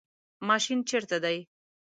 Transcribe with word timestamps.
ماشین 0.47 0.79
چیرته 0.89 1.17
دی؟ 1.23 1.37